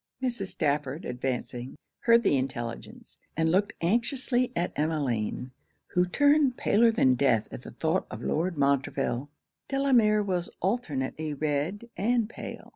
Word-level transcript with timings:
Mrs. 0.19 0.47
Stafford 0.47 1.05
advancing, 1.05 1.75
heard 1.99 2.23
the 2.23 2.35
intelligence, 2.35 3.19
and 3.37 3.51
looked 3.51 3.73
anxiously 3.81 4.51
at 4.55 4.73
Emmeline, 4.75 5.51
who 5.89 6.07
turned 6.07 6.57
paler 6.57 6.91
than 6.91 7.13
death 7.13 7.47
at 7.53 7.61
the 7.61 7.69
thoughts 7.69 8.07
of 8.09 8.23
Lord 8.23 8.57
Montreville. 8.57 9.29
Delamere 9.67 10.23
was 10.23 10.49
alternately 10.59 11.35
red 11.35 11.87
and 11.95 12.27
pale. 12.27 12.69